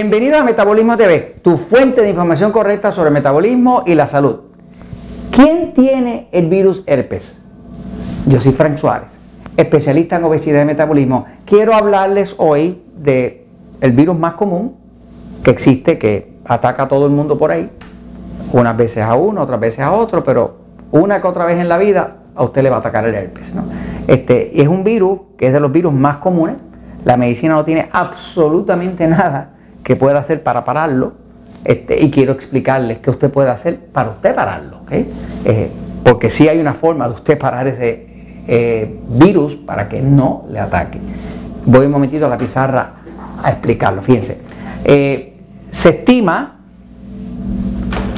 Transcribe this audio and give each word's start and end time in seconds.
Bienvenido 0.00 0.38
a 0.38 0.44
Metabolismo 0.44 0.96
TV, 0.96 1.40
tu 1.42 1.56
fuente 1.56 2.02
de 2.02 2.10
información 2.10 2.52
correcta 2.52 2.92
sobre 2.92 3.10
metabolismo 3.10 3.82
y 3.84 3.96
la 3.96 4.06
salud. 4.06 4.42
¿Quién 5.32 5.74
tiene 5.74 6.28
el 6.30 6.48
virus 6.48 6.84
herpes? 6.86 7.42
Yo 8.24 8.40
soy 8.40 8.52
Frank 8.52 8.76
Suárez, 8.76 9.08
especialista 9.56 10.14
en 10.14 10.22
obesidad 10.22 10.62
y 10.62 10.66
metabolismo. 10.66 11.26
Quiero 11.44 11.74
hablarles 11.74 12.36
hoy 12.38 12.80
de 12.96 13.44
el 13.80 13.90
virus 13.90 14.16
más 14.16 14.34
común 14.34 14.76
que 15.42 15.50
existe, 15.50 15.98
que 15.98 16.32
ataca 16.44 16.84
a 16.84 16.88
todo 16.88 17.06
el 17.06 17.10
mundo 17.10 17.36
por 17.36 17.50
ahí, 17.50 17.68
unas 18.52 18.76
veces 18.76 19.02
a 19.02 19.16
uno, 19.16 19.42
otras 19.42 19.58
veces 19.58 19.80
a 19.80 19.90
otro, 19.90 20.22
pero 20.22 20.58
una 20.92 21.20
que 21.20 21.26
otra 21.26 21.44
vez 21.44 21.58
en 21.58 21.68
la 21.68 21.76
vida 21.76 22.18
a 22.36 22.44
usted 22.44 22.62
le 22.62 22.70
va 22.70 22.76
a 22.76 22.78
atacar 22.78 23.04
el 23.04 23.16
herpes. 23.16 23.52
Este 24.06 24.62
es 24.62 24.68
un 24.68 24.84
virus 24.84 25.22
que 25.36 25.48
es 25.48 25.52
de 25.52 25.58
los 25.58 25.72
virus 25.72 25.92
más 25.92 26.18
comunes. 26.18 26.54
La 27.04 27.16
medicina 27.16 27.54
no 27.54 27.64
tiene 27.64 27.88
absolutamente 27.90 29.04
nada 29.08 29.57
que 29.88 29.96
pueda 29.96 30.18
hacer 30.18 30.42
para 30.42 30.66
pararlo. 30.66 31.14
Este, 31.64 31.98
y 31.98 32.10
quiero 32.10 32.34
explicarles 32.34 32.98
qué 32.98 33.08
usted 33.08 33.30
puede 33.30 33.48
hacer 33.48 33.78
para 33.90 34.10
usted 34.10 34.34
pararlo. 34.34 34.80
Eh, 34.90 35.70
porque 36.04 36.28
sí 36.28 36.46
hay 36.46 36.60
una 36.60 36.74
forma 36.74 37.08
de 37.08 37.14
usted 37.14 37.38
parar 37.38 37.66
ese 37.66 38.06
eh, 38.46 38.98
virus 39.08 39.56
para 39.56 39.88
que 39.88 40.02
no 40.02 40.44
le 40.50 40.60
ataque. 40.60 40.98
Voy 41.64 41.86
un 41.86 41.92
momentito 41.92 42.26
a 42.26 42.28
la 42.28 42.36
pizarra 42.36 42.96
a 43.42 43.50
explicarlo. 43.50 44.02
Fíjense. 44.02 44.42
Eh, 44.84 45.38
se 45.70 45.88
estima, 45.88 46.56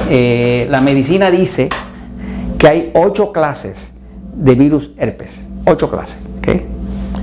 la 0.09 0.81
medicina 0.81 1.31
dice 1.31 1.69
que 2.57 2.67
hay 2.67 2.91
ocho 2.93 3.31
clases 3.31 3.93
de 4.35 4.55
virus 4.55 4.91
herpes. 4.97 5.41
Ocho 5.65 5.89
clases. 5.89 6.17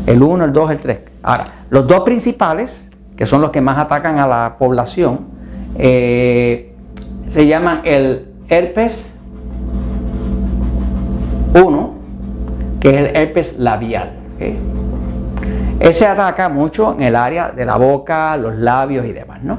El 0.07 0.23
1, 0.23 0.47
el 0.47 0.53
2, 0.55 0.71
el 0.71 0.79
3. 0.79 0.99
Ahora, 1.23 1.45
los 1.69 1.87
dos 1.87 2.01
principales, 2.01 2.88
que 3.19 3.27
son 3.27 3.41
los 3.41 3.51
que 3.51 3.61
más 3.61 3.77
atacan 3.79 4.21
a 4.21 4.29
la 4.29 4.55
población, 4.61 5.19
eh, 5.77 6.73
se 7.27 7.49
llaman 7.49 7.81
el 7.85 8.29
herpes 8.49 9.13
1, 11.53 11.95
que 12.79 12.91
es 12.91 12.97
el 12.97 13.17
herpes 13.17 13.59
labial. 13.59 14.13
Ese 15.81 16.07
ataca 16.07 16.49
mucho 16.49 16.95
en 16.95 17.03
el 17.03 17.17
área 17.17 17.51
de 17.51 17.65
la 17.65 17.77
boca, 17.77 18.37
los 18.37 18.55
labios 18.55 19.05
y 19.05 19.13
demás, 19.13 19.43
¿no? 19.43 19.59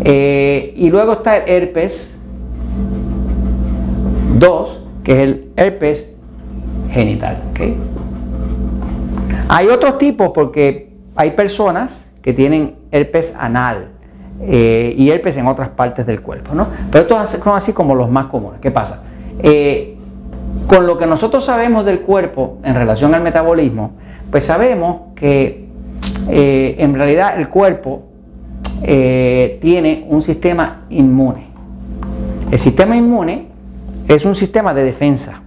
Eh, 0.00 0.72
y 0.76 0.88
luego 0.88 1.14
está 1.14 1.38
el 1.38 1.48
herpes 1.48 2.16
2, 4.38 4.82
que 5.02 5.12
es 5.12 5.18
el 5.18 5.52
herpes 5.56 6.08
genital. 6.92 7.38
Hay 9.48 9.66
otros 9.66 9.98
tipos 9.98 10.30
porque 10.32 10.92
hay 11.16 11.32
personas 11.32 12.04
que 12.24 12.32
tienen 12.32 12.76
herpes 12.90 13.36
anal 13.38 13.88
eh, 14.40 14.94
y 14.96 15.10
herpes 15.10 15.36
en 15.36 15.46
otras 15.46 15.68
partes 15.68 16.06
del 16.06 16.22
cuerpo, 16.22 16.54
¿no? 16.54 16.68
Pero 16.90 17.02
estos 17.02 17.42
son 17.44 17.54
así 17.54 17.74
como 17.74 17.94
los 17.94 18.10
más 18.10 18.26
comunes. 18.26 18.60
¿Qué 18.62 18.70
pasa? 18.70 19.02
Eh, 19.40 19.98
con 20.66 20.86
lo 20.86 20.96
que 20.96 21.06
nosotros 21.06 21.44
sabemos 21.44 21.84
del 21.84 22.00
cuerpo 22.00 22.60
en 22.64 22.74
relación 22.74 23.14
al 23.14 23.20
metabolismo, 23.20 23.92
pues 24.30 24.46
sabemos 24.46 25.12
que 25.14 25.68
eh, 26.30 26.76
en 26.78 26.94
realidad 26.94 27.38
el 27.38 27.50
cuerpo 27.50 28.06
tiene 28.82 30.06
un 30.10 30.20
sistema 30.20 30.84
inmune. 30.90 31.46
El 32.50 32.58
sistema 32.58 32.96
inmune 32.96 33.48
es 34.08 34.24
un 34.26 34.34
sistema 34.34 34.74
de 34.74 34.82
defensa. 34.82 35.40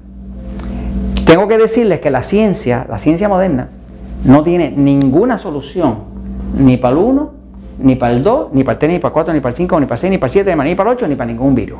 Tengo 1.26 1.48
que 1.48 1.58
decirles 1.58 2.00
que 2.00 2.10
la 2.10 2.24
ciencia, 2.24 2.88
la 2.90 2.98
ciencia 2.98 3.30
moderna, 3.30 3.68
no 4.26 4.42
tiene 4.42 4.72
ninguna 4.72 5.38
solución 5.38 6.17
ni 6.56 6.78
para 6.78 6.94
el 6.94 7.04
1, 7.04 7.32
ni 7.80 7.96
para 7.96 8.14
el 8.14 8.24
2, 8.24 8.48
ni 8.54 8.64
para 8.64 8.74
el 8.74 8.80
3, 8.80 8.92
ni 8.94 9.00
para 9.00 9.10
el 9.10 9.14
4, 9.14 9.34
ni 9.34 9.40
para 9.40 9.50
el 9.50 9.56
5, 9.56 9.80
ni 9.80 9.86
para 9.86 9.96
el 9.96 10.00
6, 10.00 10.12
ni 10.12 10.18
para 10.18 10.28
el 10.28 10.32
7, 10.32 10.56
ni 10.56 10.76
para 10.76 10.90
el 10.90 10.96
8, 10.96 11.08
ni 11.08 11.16
para 11.16 11.32
ningún 11.32 11.56
virus. 11.56 11.80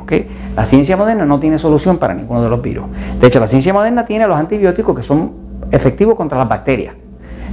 La 0.56 0.64
ciencia 0.64 0.96
moderna 0.96 1.24
no 1.24 1.40
tiene 1.40 1.58
solución 1.58 1.98
para 1.98 2.14
ninguno 2.14 2.42
de 2.42 2.48
los 2.48 2.62
virus. 2.62 2.86
De 3.20 3.26
hecho, 3.26 3.40
la 3.40 3.48
ciencia 3.48 3.72
moderna 3.72 4.04
tiene 4.04 4.26
los 4.26 4.38
antibióticos 4.38 4.96
que 4.96 5.02
son 5.02 5.32
efectivos 5.70 6.14
contra 6.14 6.38
las 6.38 6.48
bacterias. 6.48 6.94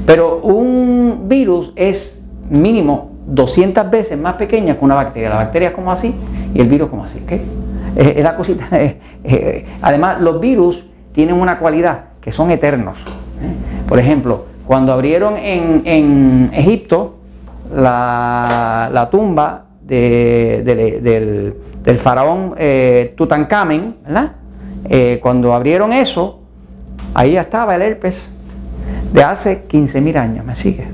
Pero 0.06 0.38
un 0.38 1.26
virus 1.28 1.74
es 1.76 2.20
mínimo 2.50 3.12
200 3.28 3.90
veces 3.90 4.20
más 4.20 4.36
pequeña 4.36 4.78
que 4.78 4.86
una 4.86 4.96
bacteria. 4.96 5.30
La 5.30 5.36
bacteria 5.38 5.70
es 5.70 5.74
como 5.74 5.92
así 5.92 6.14
y 6.54 6.62
el 6.62 6.68
virus 6.68 6.90
como 6.90 7.04
así. 7.04 7.24
Es, 7.96 8.24
la 8.24 8.36
cosita. 8.36 8.68
además, 9.82 10.22
los 10.22 10.40
virus 10.40 10.86
tienen 11.14 11.40
una 11.40 11.58
cualidad 11.60 12.02
que 12.22 12.32
son 12.32 12.52
eternos. 12.52 13.00
¿eh? 13.00 13.88
Por 13.88 14.00
ejemplo, 14.00 14.46
cuando 14.66 14.94
abrieron 14.94 15.36
en, 15.38 16.50
Egipto 16.54 17.18
la, 17.74 19.08
tumba 19.12 19.66
del, 19.82 21.54
faraón 22.00 22.56
eh, 22.58 23.14
Tutankamen, 23.16 23.96
eh, 24.86 25.20
cuando 25.22 25.54
abrieron 25.54 25.94
eso, 25.94 26.40
ahí 27.14 27.34
ya 27.34 27.42
estaba 27.42 27.76
el 27.76 27.82
herpes 27.82 28.30
de 29.14 29.24
hace 29.24 29.68
15.000 29.68 30.18
años, 30.18 30.46
me 30.46 30.56
sigue. 30.56 30.88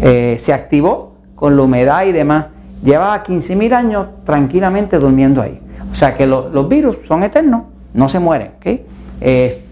Eh, 0.00 0.36
se 0.40 0.52
activó 0.52 1.14
con 1.34 1.56
la 1.56 1.62
humedad 1.62 2.04
y 2.06 2.12
demás. 2.12 2.46
Llevaba 2.82 3.22
15.000 3.22 3.72
años 3.74 4.06
tranquilamente 4.24 4.98
durmiendo 4.98 5.40
ahí. 5.42 5.60
O 5.92 5.94
sea 5.94 6.16
que 6.16 6.26
los 6.26 6.68
virus 6.68 6.98
son 7.06 7.22
eternos, 7.22 7.64
no 7.92 8.08
se 8.08 8.18
mueren. 8.18 8.52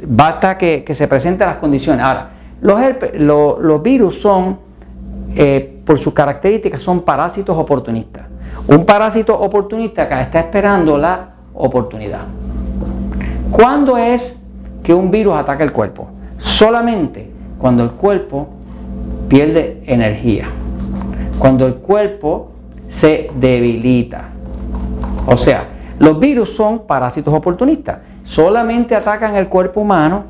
basta 0.06 0.58
que, 0.58 0.84
que 0.84 0.94
se 0.94 1.08
presenten 1.08 1.48
las 1.48 1.56
condiciones. 1.56 2.04
Ahora, 2.04 2.39
los, 2.60 3.82
virus 3.82 4.20
son, 4.20 4.58
eh, 5.34 5.80
por 5.84 5.98
sus 5.98 6.12
características, 6.12 6.82
son 6.82 7.02
parásitos 7.02 7.56
oportunistas. 7.56 8.24
Un 8.68 8.84
parásito 8.84 9.38
oportunista 9.38 10.08
que 10.08 10.20
está 10.20 10.40
esperando 10.40 10.98
la 10.98 11.30
oportunidad. 11.54 12.20
¿Cuándo 13.50 13.96
es 13.96 14.38
que 14.82 14.94
un 14.94 15.10
virus 15.10 15.34
ataca 15.34 15.64
el 15.64 15.72
cuerpo? 15.72 16.08
Solamente 16.38 17.30
cuando 17.58 17.84
el 17.84 17.90
cuerpo 17.90 18.48
pierde 19.28 19.82
energía, 19.86 20.46
cuando 21.38 21.66
el 21.66 21.74
cuerpo 21.76 22.52
se 22.88 23.30
debilita. 23.34 24.24
O 25.26 25.36
sea, 25.36 25.64
los 25.98 26.18
virus 26.18 26.54
son 26.54 26.86
parásitos 26.86 27.32
oportunistas. 27.32 27.98
Solamente 28.22 28.94
atacan 28.94 29.36
el 29.36 29.48
cuerpo 29.48 29.80
humano 29.80 30.24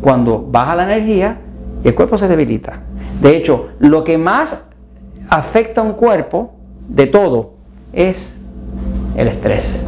cuando 0.00 0.46
baja 0.50 0.74
la 0.76 0.84
energía 0.84 1.38
y 1.84 1.88
el 1.88 1.94
cuerpo 1.94 2.16
se 2.16 2.26
debilita. 2.26 2.80
De 3.20 3.36
hecho, 3.36 3.68
lo 3.78 4.02
que 4.02 4.16
más 4.16 4.58
afecta 5.28 5.82
a 5.82 5.84
un 5.84 5.92
cuerpo 5.92 6.54
de 6.88 7.06
todo 7.06 7.54
es 7.92 8.36
el 9.16 9.28
estrés. 9.28 9.84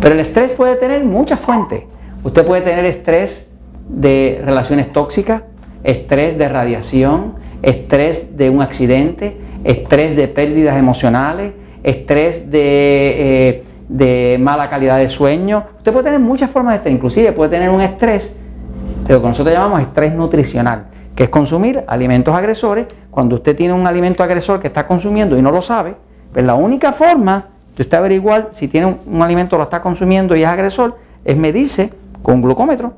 Pero 0.00 0.14
el 0.14 0.20
estrés 0.20 0.52
puede 0.52 0.76
tener 0.76 1.04
muchas 1.04 1.40
fuentes. 1.40 1.84
Usted 2.22 2.44
puede 2.44 2.60
tener 2.60 2.84
estrés 2.84 3.50
de 3.88 4.42
relaciones 4.44 4.92
tóxicas, 4.92 5.42
estrés 5.84 6.36
de 6.36 6.48
radiación, 6.48 7.34
estrés 7.62 8.36
de 8.36 8.50
un 8.50 8.60
accidente, 8.60 9.38
estrés 9.64 10.16
de 10.16 10.28
pérdidas 10.28 10.76
emocionales, 10.76 11.52
estrés 11.82 12.50
de, 12.50 13.64
eh, 13.98 14.38
mala 14.38 14.68
calidad 14.68 14.98
de 14.98 15.08
sueño. 15.08 15.64
Usted 15.78 15.92
puede 15.92 16.04
tener 16.04 16.20
muchas 16.20 16.50
formas 16.50 16.72
de 16.72 16.76
estrés, 16.76 16.94
inclusive 16.94 17.32
puede 17.32 17.50
tener 17.50 17.70
un 17.70 17.80
estrés, 17.80 18.36
de 19.06 19.14
lo 19.14 19.22
que 19.22 19.28
nosotros 19.28 19.54
llamamos 19.54 19.80
estrés 19.80 20.12
nutricional 20.12 20.86
que 21.16 21.24
es 21.24 21.30
consumir 21.30 21.82
alimentos 21.88 22.32
agresores. 22.34 22.86
Cuando 23.10 23.36
usted 23.36 23.56
tiene 23.56 23.72
un 23.72 23.86
alimento 23.86 24.22
agresor 24.22 24.60
que 24.60 24.68
está 24.68 24.86
consumiendo 24.86 25.36
y 25.36 25.42
no 25.42 25.50
lo 25.50 25.62
sabe, 25.62 25.96
pues 26.32 26.44
la 26.44 26.54
única 26.54 26.92
forma 26.92 27.46
de 27.74 27.82
usted 27.82 27.96
averiguar 27.96 28.50
si 28.52 28.68
tiene 28.68 28.98
un, 29.06 29.22
alimento 29.22 29.56
lo 29.56 29.64
está 29.64 29.80
consumiendo 29.80 30.36
y 30.36 30.42
es 30.42 30.48
agresor 30.48 30.96
es 31.24 31.36
medirse 31.36 31.90
con 32.22 32.34
un 32.34 32.42
glucómetro. 32.42 32.92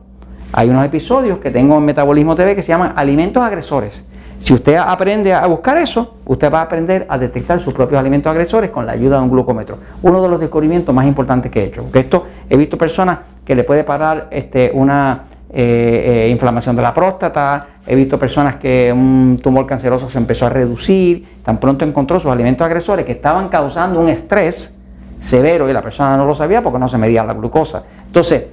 Hay 0.52 0.69
unos 0.69 0.84
episodios 0.84 1.38
que 1.38 1.50
tengo 1.50 1.78
en 1.78 1.84
Metabolismo 1.84 2.34
TV 2.34 2.56
que 2.56 2.62
se 2.62 2.69
llaman 2.69 2.92
alimentos 2.96 3.42
agresores. 3.42 4.04
Si 4.40 4.52
usted 4.52 4.76
aprende 4.76 5.32
a 5.32 5.46
buscar 5.46 5.78
eso, 5.78 6.14
usted 6.25 6.52
va 6.52 6.60
a 6.60 6.62
aprender 6.62 7.06
a 7.08 7.19
detectar 7.19 7.58
sus 7.58 7.72
propios 7.72 7.98
alimentos 8.00 8.31
agresores 8.31 8.70
con 8.70 8.87
la 8.87 8.92
ayuda 8.92 9.19
de 9.19 9.25
un 9.25 9.31
glucómetro. 9.31 9.78
Uno 10.02 10.22
de 10.22 10.28
los 10.28 10.40
descubrimientos 10.40 10.94
más 10.94 11.06
importantes 11.06 11.50
que 11.50 11.62
he 11.62 11.64
hecho. 11.66 11.82
Porque 11.82 12.00
esto 12.00 12.26
he 12.48 12.56
visto 12.56 12.78
personas 12.78 13.19
que 13.44 13.54
le 13.54 13.64
puede 13.64 13.84
parar 13.84 14.28
este, 14.31 14.70
una 14.72 15.25
eh, 15.50 16.26
eh, 16.26 16.30
inflamación 16.30 16.76
de 16.76 16.82
la 16.82 16.92
próstata, 16.92 17.66
he 17.86 17.94
visto 17.94 18.18
personas 18.18 18.56
que 18.56 18.92
un 18.92 19.40
tumor 19.42 19.66
canceroso 19.66 20.10
se 20.10 20.18
empezó 20.18 20.44
a 20.46 20.50
reducir, 20.50 21.26
tan 21.42 21.58
pronto 21.58 21.86
encontró 21.86 22.18
sus 22.18 22.30
alimentos 22.30 22.64
agresores 22.64 23.06
que 23.06 23.12
estaban 23.12 23.48
causando 23.48 23.98
un 23.98 24.10
estrés 24.10 24.74
severo 25.22 25.68
y 25.68 25.72
la 25.72 25.80
persona 25.80 26.16
no 26.18 26.26
lo 26.26 26.34
sabía 26.34 26.62
porque 26.62 26.78
no 26.78 26.88
se 26.88 26.98
medía 26.98 27.24
la 27.24 27.32
glucosa. 27.32 27.82
Entonces, 28.06 28.44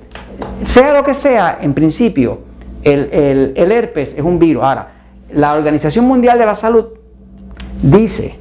sea 0.63 0.94
lo 0.94 1.03
que 1.03 1.13
sea, 1.13 1.57
en 1.62 1.74
principio, 1.74 2.39
el, 2.81 3.09
el 3.56 3.71
herpes 3.71 4.13
es 4.18 4.24
un 4.24 4.39
virus. 4.39 4.63
Ahora, 4.63 4.88
la 5.33 5.53
Organización 5.53 6.06
Mundial 6.06 6.39
de 6.39 6.45
la 6.45 6.56
Salud 6.56 6.86
dice, 7.81 8.39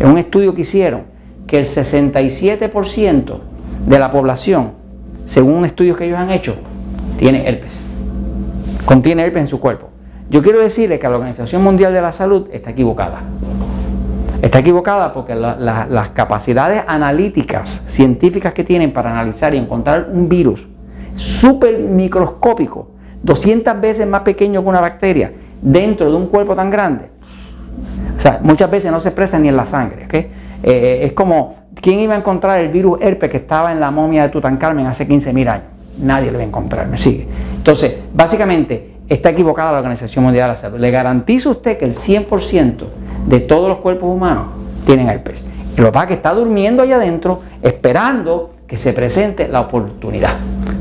en 0.00 0.10
un 0.10 0.18
estudio 0.18 0.52
que 0.52 0.62
hicieron, 0.62 1.02
que 1.46 1.58
el 1.58 1.64
67% 1.64 3.38
de 3.86 3.98
la 3.98 4.10
población, 4.10 4.72
según 5.26 5.64
estudios 5.64 5.96
que 5.96 6.06
ellos 6.06 6.18
han 6.18 6.30
hecho, 6.30 6.56
tiene 7.24 7.48
herpes 7.48 7.72
contiene 8.84 9.24
herpes 9.24 9.40
en 9.40 9.48
su 9.48 9.58
cuerpo. 9.58 9.88
Yo 10.28 10.42
quiero 10.42 10.60
decirle 10.60 10.98
que 10.98 11.08
la 11.08 11.16
Organización 11.16 11.64
Mundial 11.64 11.94
de 11.94 12.02
la 12.02 12.12
Salud 12.12 12.48
está 12.52 12.68
equivocada. 12.68 13.20
Está 14.42 14.58
equivocada 14.58 15.10
porque 15.14 15.34
las 15.34 16.08
capacidades 16.10 16.82
analíticas, 16.86 17.82
científicas 17.86 18.52
que 18.52 18.62
tienen 18.62 18.92
para 18.92 19.10
analizar 19.10 19.54
y 19.54 19.56
encontrar 19.56 20.10
un 20.12 20.28
virus 20.28 20.68
súper 21.16 21.78
microscópico, 21.78 22.90
200 23.22 23.80
veces 23.80 24.06
más 24.06 24.20
pequeño 24.20 24.62
que 24.62 24.68
una 24.68 24.80
bacteria, 24.80 25.32
dentro 25.62 26.10
de 26.10 26.18
un 26.18 26.26
cuerpo 26.26 26.54
tan 26.54 26.68
grande, 26.68 27.06
o 28.14 28.20
sea, 28.20 28.38
muchas 28.42 28.70
veces 28.70 28.92
no 28.92 29.00
se 29.00 29.08
expresa 29.08 29.38
ni 29.38 29.48
en 29.48 29.56
la 29.56 29.64
sangre. 29.64 30.06
Eh, 30.62 31.00
es 31.04 31.12
como, 31.14 31.56
¿quién 31.80 32.00
iba 32.00 32.14
a 32.14 32.18
encontrar 32.18 32.60
el 32.60 32.68
virus 32.68 32.98
herpes 33.00 33.30
que 33.30 33.38
estaba 33.38 33.72
en 33.72 33.80
la 33.80 33.90
momia 33.90 34.24
de 34.24 34.28
Tutankamen 34.28 34.86
hace 34.86 35.08
15.000 35.08 35.48
años? 35.48 35.73
Nadie 35.98 36.30
lo 36.30 36.38
va 36.38 36.44
a 36.44 36.46
encontrar, 36.46 36.88
me 36.88 36.98
sigue. 36.98 37.26
Entonces, 37.56 37.94
básicamente, 38.12 38.94
está 39.08 39.30
equivocada 39.30 39.72
la 39.72 39.78
Organización 39.78 40.24
Mundial 40.24 40.48
de 40.48 40.52
la 40.52 40.56
Salud. 40.56 40.78
Le 40.78 40.90
garantizo 40.90 41.50
a 41.50 41.52
usted 41.52 41.78
que 41.78 41.84
el 41.84 41.94
100% 41.94 42.84
de 43.26 43.40
todos 43.40 43.68
los 43.68 43.78
cuerpos 43.78 44.08
humanos 44.08 44.48
tienen 44.86 45.08
herpes. 45.08 45.44
Y 45.76 45.80
lo 45.80 45.86
que 45.86 45.92
pasa 45.92 46.04
es 46.04 46.08
que 46.08 46.14
está 46.14 46.32
durmiendo 46.32 46.82
allá 46.82 46.96
adentro 46.96 47.40
esperando 47.62 48.50
que 48.66 48.78
se 48.78 48.92
presente 48.92 49.48
la 49.48 49.60
oportunidad. 49.60 50.34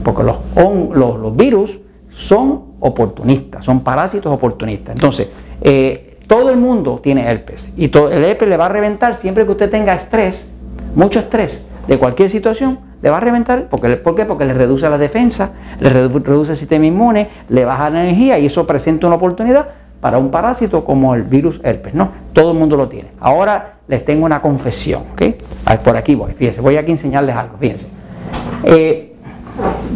Porque 0.04 0.24
los, 0.24 0.38
los, 0.56 1.20
los 1.20 1.36
virus 1.36 1.80
son 2.10 2.74
oportunistas, 2.80 3.66
son 3.66 3.82
parásitos 3.82 4.32
oportunistas. 4.32 4.96
Entonces, 4.96 5.30
eh, 5.62 6.18
todo 6.28 6.50
el 6.50 6.58
mundo 6.58 7.00
tiene 7.02 7.28
herpes 7.30 7.70
y 7.76 7.90
todo, 7.90 8.10
el 8.12 8.24
herpes 8.24 8.48
le 8.48 8.58
va 8.58 8.68
a 8.68 8.70
reventar 8.70 9.16
siempre 9.16 9.46
que 9.46 9.52
usted 9.52 9.70
tenga 9.70 9.94
estrés, 9.94 10.48
mucho 10.96 11.20
estrés 11.20 11.66
de 11.88 11.98
cualquier 11.98 12.30
situación, 12.30 12.80
le 13.04 13.10
va 13.10 13.18
a 13.18 13.20
reventar. 13.20 13.68
Porque, 13.70 13.98
¿Por 13.98 14.16
qué? 14.16 14.26
Porque 14.26 14.46
le 14.46 14.54
reduce 14.54 14.90
la 14.90 14.98
defensa, 14.98 15.52
le 15.80 15.90
reduce 15.90 16.52
el 16.52 16.58
sistema 16.58 16.86
inmune, 16.86 17.28
le 17.50 17.66
baja 17.66 17.90
la 17.90 18.04
energía 18.04 18.40
y 18.40 18.48
eso 18.48 18.66
presenta 18.66 19.06
una 19.06 19.18
oportunidad 19.18 19.68
para 20.00 20.18
un 20.18 20.32
parásito 20.32 20.84
como 20.84 21.14
el 21.14 21.24
virus 21.24 21.60
herpes. 21.64 21.94
No, 21.94 22.10
todo 22.32 22.54
el 22.54 22.58
mundo 22.58 22.78
lo 22.78 22.88
tiene. 22.88 23.10
Ahora 23.20 23.74
les 23.88 24.04
tengo 24.06 24.26
una 24.26 24.42
confesión, 24.42 25.04
¿ok? 25.14 25.22
Por 25.84 25.98
aquí 25.98 26.16
voy, 26.16 26.34
fíjense, 26.34 26.62
voy 26.62 26.78
aquí 26.78 26.92
a 26.92 26.94
enseñarles 26.94 27.36
algo, 27.36 27.58
fíjense. 27.58 27.88
Eh, 28.64 29.16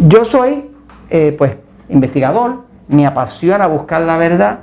yo 0.07 0.25
soy, 0.25 0.69
eh, 1.09 1.33
pues, 1.37 1.53
investigador, 1.89 2.65
me 2.89 3.05
apasiona 3.05 3.67
buscar 3.67 4.01
la 4.01 4.17
verdad, 4.17 4.59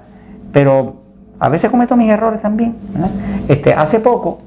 pero 0.53 0.97
a 1.41 1.49
veces 1.49 1.71
cometo 1.71 1.97
mis 1.97 2.11
errores 2.11 2.43
también. 2.43 2.77
Este, 3.49 3.73
hace 3.73 4.01
poco 4.01 4.41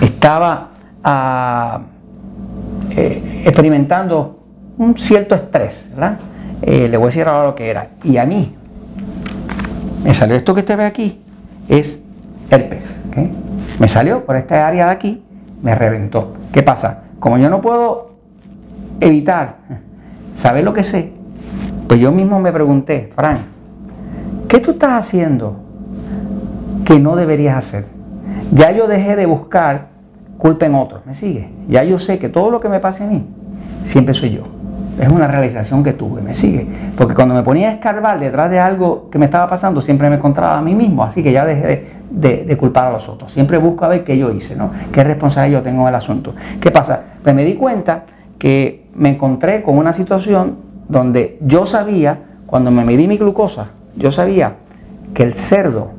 estaba 0.00 0.68
ah, 1.02 1.80
eh, 2.98 3.42
experimentando 3.44 4.38
un 4.78 4.96
cierto 4.96 5.34
estrés, 5.34 5.88
eh, 6.62 6.88
le 6.88 6.96
voy 6.96 7.06
a 7.06 7.08
decir 7.08 7.26
ahora 7.26 7.48
lo 7.48 7.54
que 7.54 7.70
era. 7.70 7.88
Y 8.04 8.16
a 8.16 8.24
mí 8.24 8.54
me 10.04 10.14
salió 10.14 10.36
esto 10.36 10.54
que 10.54 10.60
usted 10.60 10.76
ve 10.76 10.84
aquí, 10.84 11.20
es 11.68 12.00
herpes. 12.50 12.96
Me 13.78 13.88
salió 13.88 14.24
por 14.24 14.36
esta 14.36 14.66
área 14.66 14.86
de 14.86 14.92
aquí, 14.92 15.22
me 15.62 15.74
reventó. 15.74 16.34
¿Qué 16.52 16.62
pasa? 16.62 17.02
Como 17.18 17.38
yo 17.38 17.50
no 17.50 17.60
puedo 17.60 18.12
evitar 19.00 19.56
saber 20.34 20.64
lo 20.64 20.72
que 20.72 20.84
sé, 20.84 21.12
pues 21.86 22.00
yo 22.00 22.12
mismo 22.12 22.38
me 22.40 22.52
pregunté, 22.52 23.10
Frank, 23.14 23.40
¿qué 24.48 24.60
tú 24.60 24.72
estás 24.72 25.04
haciendo 25.04 25.68
que 26.88 26.98
no 26.98 27.16
deberías 27.16 27.54
hacer. 27.54 27.84
Ya 28.50 28.72
yo 28.72 28.88
dejé 28.88 29.14
de 29.14 29.26
buscar 29.26 29.88
culpa 30.38 30.66
en 30.66 30.74
otros, 30.74 31.04
¿me 31.04 31.14
sigue? 31.14 31.50
Ya 31.68 31.84
yo 31.84 31.98
sé 31.98 32.18
que 32.18 32.28
todo 32.28 32.50
lo 32.50 32.60
que 32.60 32.68
me 32.68 32.80
pase 32.80 33.04
a 33.04 33.06
mí, 33.08 33.26
siempre 33.82 34.14
soy 34.14 34.30
yo. 34.30 34.42
Es 35.00 35.08
una 35.08 35.28
realización 35.28 35.84
que 35.84 35.92
tuve, 35.92 36.22
¿me 36.22 36.34
sigue? 36.34 36.66
Porque 36.96 37.14
cuando 37.14 37.34
me 37.34 37.42
ponía 37.42 37.68
a 37.68 37.72
escarbar 37.72 38.18
detrás 38.18 38.50
de 38.50 38.58
algo 38.58 39.08
que 39.10 39.18
me 39.18 39.26
estaba 39.26 39.48
pasando, 39.48 39.80
siempre 39.80 40.08
me 40.10 40.16
encontraba 40.16 40.58
a 40.58 40.62
mí 40.62 40.74
mismo, 40.74 41.04
así 41.04 41.22
que 41.22 41.30
ya 41.30 41.44
dejé 41.44 41.86
de, 42.10 42.56
culpar 42.56 42.86
a 42.86 42.92
los 42.92 43.08
otros. 43.08 43.32
Siempre 43.32 43.58
busco 43.58 43.84
a 43.84 43.88
ver 43.88 44.02
qué 44.02 44.18
yo 44.18 44.32
hice, 44.32 44.56
¿no? 44.56 44.70
¿Qué 44.92 45.04
responsabilidad 45.04 45.60
yo 45.60 45.62
tengo 45.62 45.82
en 45.82 45.88
el 45.88 45.94
asunto? 45.94 46.34
¿Qué 46.60 46.70
pasa? 46.70 47.02
Pues 47.22 47.34
me 47.34 47.44
di 47.44 47.54
cuenta 47.54 48.04
que 48.38 48.88
me 48.94 49.10
encontré 49.10 49.62
con 49.62 49.78
una 49.78 49.92
situación 49.92 50.56
donde 50.88 51.38
yo 51.42 51.66
sabía, 51.66 52.18
cuando 52.46 52.70
me 52.70 52.84
medí 52.84 53.06
mi 53.06 53.18
glucosa, 53.18 53.68
yo 53.94 54.10
sabía 54.10 54.54
que 55.14 55.22
el 55.22 55.34
cerdo 55.34 55.90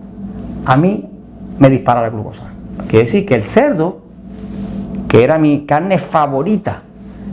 a 0.65 0.75
mí 0.75 1.09
me 1.57 1.69
dispara 1.69 2.01
la 2.01 2.09
glucosa. 2.09 2.43
Quiere 2.87 3.05
decir 3.05 3.25
que 3.25 3.35
el 3.35 3.43
cerdo, 3.43 4.01
que 5.09 5.23
era 5.23 5.39
mi 5.39 5.65
carne 5.65 5.97
favorita, 5.97 6.83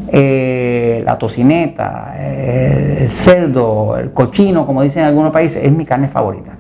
eh, 0.08 1.02
la 1.04 1.18
tocineta, 1.18 2.14
eh, 2.16 2.98
el 3.02 3.10
cerdo, 3.10 3.98
el 3.98 4.12
cochino, 4.12 4.64
como 4.66 4.82
dicen 4.82 5.02
en 5.02 5.08
algunos 5.08 5.30
países, 5.30 5.62
es 5.62 5.70
mi 5.70 5.84
carne 5.84 6.08
favorita. 6.08 6.52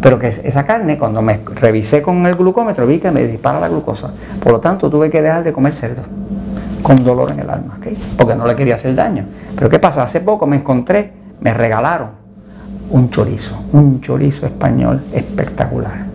Pero 0.00 0.18
que 0.18 0.28
esa 0.28 0.64
carne, 0.64 0.96
cuando 0.96 1.20
me 1.20 1.38
revisé 1.60 2.00
con 2.00 2.26
el 2.26 2.34
glucómetro, 2.34 2.86
vi 2.86 2.98
que 2.98 3.10
me 3.10 3.26
dispara 3.26 3.60
la 3.60 3.68
glucosa. 3.68 4.10
Por 4.42 4.52
lo 4.52 4.58
tanto, 4.58 4.90
tuve 4.90 5.10
que 5.10 5.20
dejar 5.20 5.44
de 5.44 5.52
comer 5.52 5.76
cerdo 5.76 6.02
con 6.82 7.04
dolor 7.04 7.30
en 7.30 7.40
el 7.40 7.50
alma, 7.50 7.78
porque 8.16 8.34
no 8.34 8.46
le 8.46 8.56
quería 8.56 8.76
hacer 8.76 8.94
daño. 8.94 9.26
Pero 9.54 9.68
¿qué 9.68 9.78
pasa? 9.78 10.02
Hace 10.02 10.20
poco 10.20 10.46
me 10.46 10.56
encontré, 10.56 11.12
me 11.40 11.52
regalaron 11.52 12.22
un 12.90 13.10
chorizo, 13.10 13.62
un 13.72 14.00
chorizo 14.00 14.46
español 14.46 15.02
espectacular. 15.12 16.11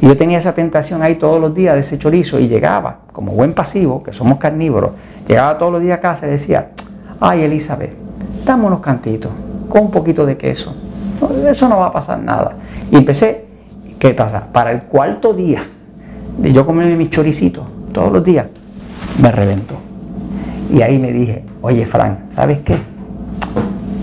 Y 0.00 0.06
yo 0.06 0.16
tenía 0.16 0.38
esa 0.38 0.54
tentación 0.54 1.02
ahí 1.02 1.16
todos 1.16 1.40
los 1.40 1.54
días 1.54 1.74
de 1.74 1.80
ese 1.80 1.98
chorizo 1.98 2.38
y 2.38 2.48
llegaba, 2.48 2.98
como 3.12 3.32
buen 3.32 3.52
pasivo, 3.52 4.02
que 4.02 4.12
somos 4.12 4.38
carnívoros, 4.38 4.92
llegaba 5.26 5.58
todos 5.58 5.72
los 5.72 5.82
días 5.82 5.98
a 5.98 6.00
casa 6.00 6.26
y 6.26 6.30
decía, 6.30 6.70
ay 7.20 7.42
Elizabeth, 7.42 7.92
dame 8.44 8.66
unos 8.66 8.80
cantitos 8.80 9.32
con 9.68 9.82
un 9.82 9.90
poquito 9.90 10.24
de 10.24 10.36
queso. 10.36 10.74
eso 11.48 11.68
no 11.68 11.78
va 11.78 11.86
a 11.86 11.92
pasar 11.92 12.20
nada. 12.20 12.52
Y 12.90 12.96
empecé, 12.96 13.44
¿qué 13.98 14.14
pasa? 14.14 14.46
Para 14.52 14.70
el 14.70 14.84
cuarto 14.84 15.34
día 15.34 15.62
de 16.38 16.52
yo 16.52 16.64
comerme 16.64 16.96
mis 16.96 17.10
choricitos 17.10 17.64
todos 17.92 18.12
los 18.12 18.22
días, 18.24 18.46
me 19.20 19.32
reventó. 19.32 19.74
Y 20.72 20.82
ahí 20.82 20.98
me 20.98 21.12
dije, 21.12 21.44
oye 21.62 21.86
Frank, 21.86 22.18
¿sabes 22.34 22.58
qué? 22.58 22.78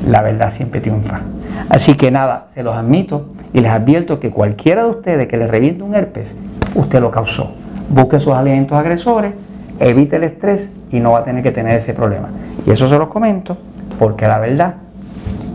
La 0.10 0.22
verdad 0.22 0.52
siempre 0.52 0.82
triunfa. 0.82 1.22
Así 1.70 1.96
que 1.96 2.12
nada, 2.12 2.48
se 2.54 2.64
los 2.64 2.76
admito 2.76 3.28
y 3.54 3.62
les 3.62 3.72
advierto 3.72 4.20
que 4.20 4.32
cualquiera 4.32 4.84
de 4.84 4.90
ustedes 4.90 5.28
que 5.28 5.38
le 5.38 5.48
reviente 5.48 5.84
un 5.84 5.96
herpes, 5.96 6.36
usted 6.76 7.02
lo 7.02 7.12
causó. 7.12 7.54
Busque 7.90 8.20
sus 8.20 8.34
alimentos 8.34 8.78
agresores, 8.78 9.34
evite 9.80 10.18
el 10.18 10.24
estrés 10.24 10.72
y 10.92 11.00
no 11.00 11.12
va 11.12 11.20
a 11.20 11.24
tener 11.24 11.44
que 11.44 11.52
tener 11.52 11.76
ese 11.78 11.94
problema. 11.94 12.30
Y 12.66 12.72
eso 12.72 12.88
se 12.88 12.98
los 12.98 13.10
comento 13.10 13.58
porque 14.00 14.28
la 14.28 14.40
verdad 14.40 14.76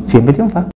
siempre 0.06 0.34
triunfa. 0.34 0.66